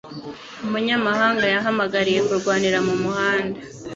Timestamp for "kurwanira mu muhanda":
2.27-3.59